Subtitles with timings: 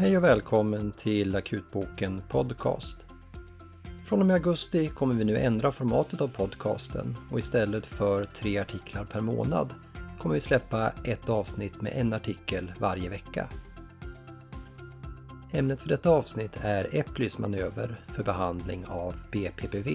[0.00, 3.06] Hej och välkommen till Akutboken Podcast.
[4.06, 8.58] Från och med augusti kommer vi nu ändra formatet av podcasten och istället för tre
[8.58, 9.74] artiklar per månad
[10.18, 13.48] kommer vi släppa ett avsnitt med en artikel varje vecka.
[15.52, 19.88] Ämnet för detta avsnitt är Eplys manöver för behandling av BPPV.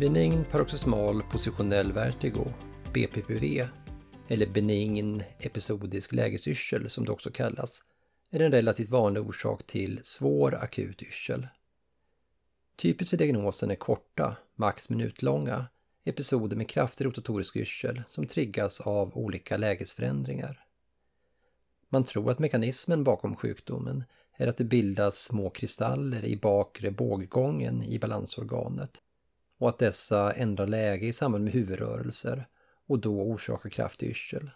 [0.00, 2.52] Benign paroxysmal positionell vertigo,
[2.94, 3.68] BPPV,
[4.28, 7.82] eller benign episodisk lägesyrsel som det också kallas,
[8.30, 11.46] är en relativt vanlig orsak till svår akut yrsel.
[12.76, 15.66] Typiskt för diagnosen är korta, max minutlånga,
[16.04, 20.64] episoder med kraftig rotatorisk yrsel som triggas av olika lägesförändringar.
[21.88, 24.04] Man tror att mekanismen bakom sjukdomen
[24.36, 29.02] är att det bildas små kristaller i bakre båggången i balansorganet
[29.58, 32.48] och att dessa ändrar läge i samband med huvudrörelser
[32.86, 34.50] och då orsakar kraftig yrsel.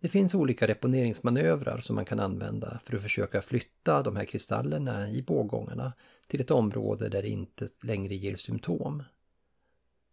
[0.00, 5.08] Det finns olika reponeringsmanövrar som man kan använda för att försöka flytta de här kristallerna
[5.08, 5.92] i båggångarna
[6.26, 9.02] till ett område där det inte längre ger symptom.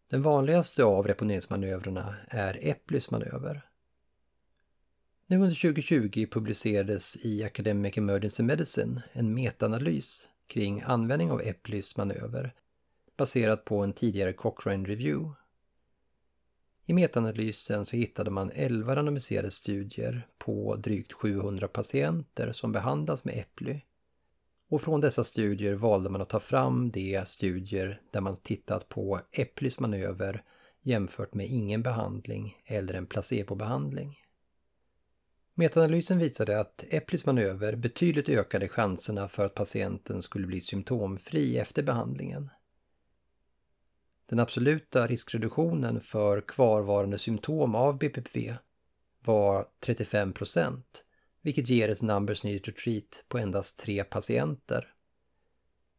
[0.10, 3.62] Den vanligaste av reponeringsmanövrarna är Eplys manöver.
[5.28, 12.54] Nu under 2020 publicerades i Academic Emergency Medicine en metaanalys kring användning av Eplys manöver
[13.20, 15.36] baserat på en tidigare Cochrane Review.
[16.86, 23.38] I metaanalysen så hittade man 11 randomiserade studier på drygt 700 patienter som behandlas med
[23.38, 23.82] Eply.
[24.70, 29.22] Och från dessa studier valde man att ta fram de studier där man tittat på
[29.32, 30.44] Eplys manöver
[30.82, 34.18] jämfört med ingen behandling eller en placebobehandling.
[35.54, 41.84] Metaanalysen visade att Eplys manöver betydligt ökade chanserna för att patienten skulle bli symptomfri efter
[41.84, 42.50] behandlingen.
[44.30, 48.54] Den absoluta riskreduktionen för kvarvarande symptom av BPPV
[49.26, 51.04] var 35 procent,
[51.42, 54.94] vilket ger ett numbers needed to treat på endast tre patienter.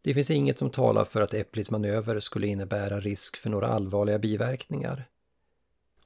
[0.03, 4.19] Det finns inget som talar för att Eplis manöver skulle innebära risk för några allvarliga
[4.19, 5.09] biverkningar.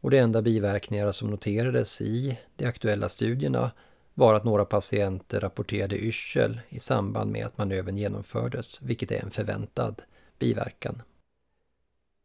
[0.00, 3.70] Och de enda biverkningar som noterades i de aktuella studierna
[4.14, 9.30] var att några patienter rapporterade yrsel i samband med att manövern genomfördes, vilket är en
[9.30, 10.02] förväntad
[10.38, 11.02] biverkan.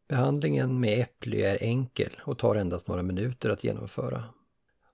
[0.09, 4.23] Behandlingen med äpply är enkel och tar endast några minuter att genomföra.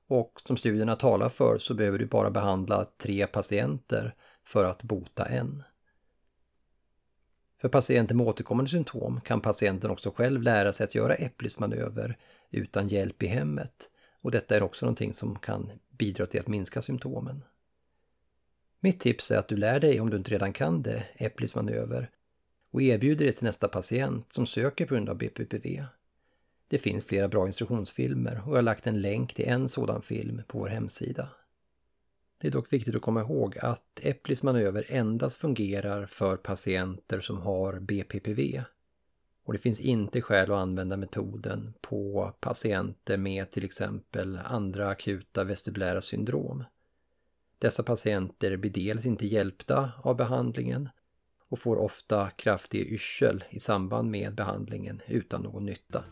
[0.08, 5.25] Och som studierna talar för så behöver du bara behandla tre patienter för att bota
[5.25, 5.64] en.
[7.62, 12.18] För patienter med återkommande symptom kan patienten också själv lära sig att göra Eplys manöver
[12.52, 13.90] utan hjälp i hemmet
[14.22, 17.44] och detta är också någonting som kan bidra till att minska symptomen.
[18.80, 22.12] Mitt tips är att du lär dig, om du inte redan kan det, Eplys manöver
[22.75, 25.86] och erbjuder det till nästa patient som söker på grund av BPPV.
[26.68, 30.41] Det finns flera bra instruktionsfilmer och jag har lagt en länk till en sådan film
[30.47, 31.30] på vår hemsida.
[32.38, 37.41] Det är dock viktigt att komma ihåg att Eplis manöver endast fungerar för patienter som
[37.41, 38.62] har BPPV.
[39.46, 45.44] Och det finns inte skäl att använda metoden på patienter med till exempel andra akuta
[45.44, 46.63] vestibulära syndrom.
[47.59, 50.90] Dessa patienter blir dels inte hjälpta av behandlingen
[51.50, 56.03] och får ofta kraftig yrsel i samband med behandlingen utan någon nytta.